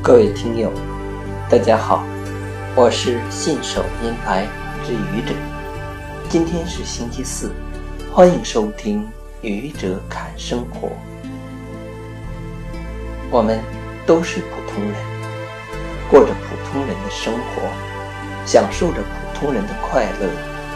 [0.00, 0.72] 各位听友，
[1.50, 2.04] 大家好，
[2.74, 4.46] 我是信手拈来
[4.84, 5.34] 之愚者。
[6.28, 7.52] 今天是星期四，
[8.12, 9.02] 欢迎收听
[9.42, 10.88] 《愚者看生活》。
[13.30, 13.60] 我们
[14.06, 14.94] 都是普通人，
[16.08, 17.62] 过着普通人的生活，
[18.46, 20.26] 享受着普通人的快乐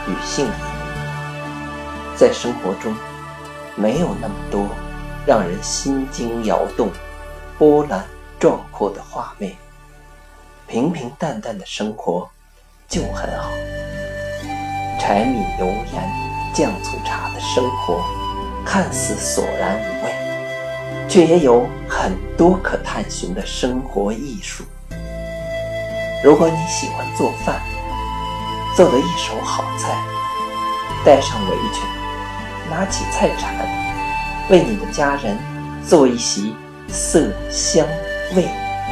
[0.08, 0.52] 与幸福。
[2.16, 2.94] 在生活中，
[3.76, 4.66] 没有那么多
[5.24, 6.90] 让人心惊摇动、
[7.56, 8.04] 波澜。
[8.42, 9.52] 壮阔的画面，
[10.66, 12.28] 平平淡淡的生活
[12.88, 13.48] 就很好。
[14.98, 16.12] 柴米油盐
[16.52, 18.02] 酱醋茶的生活，
[18.66, 24.64] 看似索然无味，却也有很多可探寻的生活艺术。
[26.24, 27.62] 如果你喜欢做饭，
[28.76, 30.04] 做的一手好菜，
[31.04, 31.84] 带上围裙，
[32.68, 33.54] 拿起菜铲，
[34.50, 35.38] 为你的家人
[35.86, 36.56] 做一席
[36.88, 37.86] 色香。
[38.34, 38.48] 味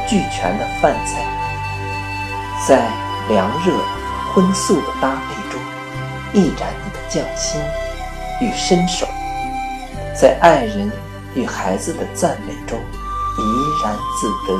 [0.09, 1.25] 俱全的饭菜，
[2.67, 2.89] 在
[3.29, 3.73] 凉热
[4.33, 5.61] 荤素的搭配中，
[6.33, 7.61] 一展你的匠心
[8.41, 9.07] 与身手；
[10.15, 10.91] 在爱人
[11.35, 14.59] 与孩子的赞美中，怡然自得。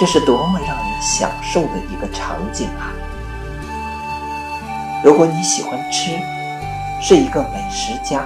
[0.00, 2.88] 这是多么让人享受的一个场景啊！
[5.04, 6.18] 如果你喜欢吃，
[7.02, 8.22] 是一个美食家，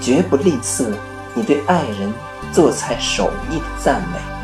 [0.00, 0.92] 绝不吝啬
[1.34, 2.12] 你对爱人
[2.52, 4.41] 做菜手艺的赞美。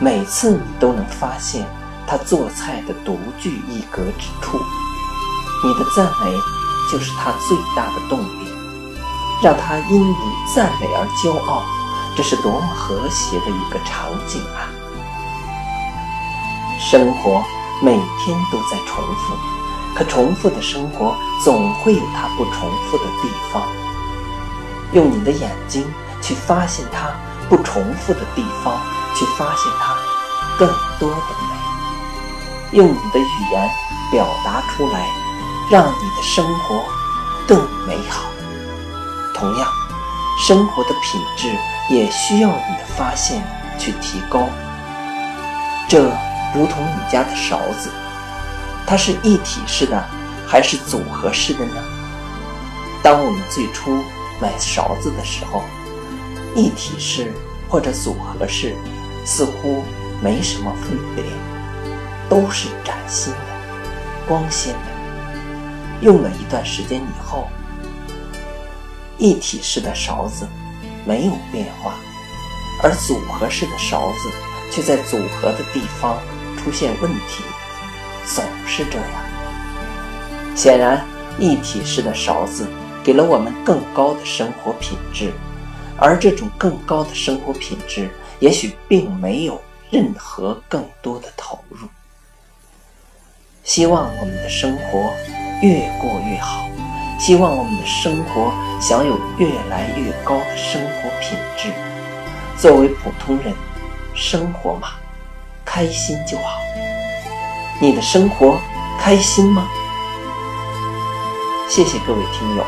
[0.00, 1.66] 每次你都能发现
[2.06, 4.56] 他做菜的独具一格之处，
[5.64, 6.30] 你的赞美
[6.90, 8.48] 就是他最大的动力，
[9.42, 10.16] 让他因你
[10.54, 11.64] 赞美而骄傲，
[12.16, 14.70] 这是多么和谐的一个场景啊！
[16.78, 17.42] 生活
[17.82, 19.34] 每天都在重复，
[19.96, 23.62] 可重复的生活总会有它不重复的地方。
[24.92, 25.84] 用你的眼睛
[26.22, 27.10] 去发现它
[27.48, 28.80] 不重复的地方。
[29.18, 29.96] 去发现它
[30.56, 30.68] 更
[31.00, 31.16] 多的
[32.70, 33.70] 美，用你的语言
[34.12, 35.08] 表达出来，
[35.72, 36.84] 让你的生活
[37.48, 38.30] 更美好。
[39.34, 39.68] 同样，
[40.46, 41.52] 生活的品质
[41.92, 43.42] 也需要你的发现
[43.76, 44.48] 去提高。
[45.88, 46.04] 这
[46.54, 47.90] 如同你家的勺子，
[48.86, 50.00] 它是一体式的
[50.46, 51.82] 还是组合式的呢？
[53.02, 54.04] 当我们最初
[54.40, 55.64] 买勺子的时候，
[56.54, 57.32] 一体式
[57.68, 58.76] 或者组合式。
[59.28, 59.84] 似乎
[60.22, 61.22] 没什么分别，
[62.30, 63.38] 都是崭新的、
[64.26, 66.00] 光鲜的。
[66.00, 67.46] 用了一段时间以后，
[69.18, 70.48] 一体式的勺子
[71.04, 71.96] 没有变化，
[72.82, 74.30] 而组合式的勺子
[74.72, 76.16] 却在组合的地方
[76.56, 77.44] 出现问题，
[78.24, 79.06] 总是这样。
[80.54, 81.04] 显然，
[81.38, 82.66] 一体式的勺子
[83.04, 85.34] 给了我们更高的生活品质，
[85.98, 88.08] 而这种更高的生活品质。
[88.40, 89.60] 也许并没有
[89.90, 91.88] 任何更多的投入。
[93.64, 95.12] 希望我们的生活
[95.60, 96.68] 越过越好，
[97.18, 101.72] 希望我们的生活享有越来越高的生活品质。
[102.56, 103.52] 作为普通人，
[104.14, 104.92] 生活嘛，
[105.64, 106.60] 开心就好。
[107.80, 108.58] 你的生活
[108.98, 109.68] 开心吗？
[111.68, 112.64] 谢谢各位听友，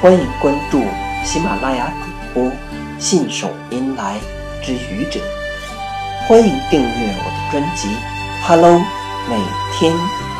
[0.00, 0.82] 欢迎关注
[1.24, 2.50] 喜马拉雅主播
[2.98, 4.18] 信手拈来。
[4.66, 5.20] 之愚者，
[6.26, 7.86] 欢迎订阅我的专辑
[8.48, 8.72] 《Hello》，
[9.28, 9.36] 每
[9.78, 9.92] 天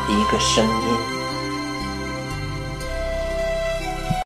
[0.09, 1.16] 一个声音。